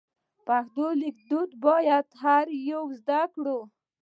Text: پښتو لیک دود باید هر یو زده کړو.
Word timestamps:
پښتو 0.47 0.85
لیک 0.99 1.17
دود 1.29 1.51
باید 1.65 2.05
هر 2.21 2.45
یو 2.71 2.83
زده 2.99 3.21
کړو. 3.33 3.59